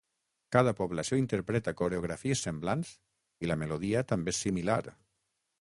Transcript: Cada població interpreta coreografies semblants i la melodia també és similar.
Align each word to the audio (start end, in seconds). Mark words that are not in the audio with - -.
Cada 0.55 0.71
població 0.79 1.19
interpreta 1.23 1.75
coreografies 1.83 2.43
semblants 2.47 2.95
i 3.45 3.53
la 3.53 3.59
melodia 3.65 4.07
també 4.15 4.37
és 4.37 4.45
similar. 4.49 4.83